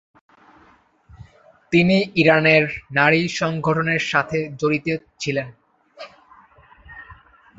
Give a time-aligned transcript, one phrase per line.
[1.71, 2.63] তিনি ইরানের
[2.91, 4.87] নারী সংগঠনের সাথে জড়িত
[5.19, 5.47] ছিলেন।